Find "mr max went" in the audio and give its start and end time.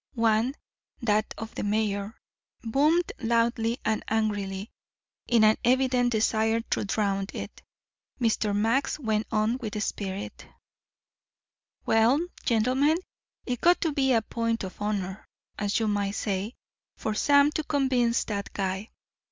8.19-9.27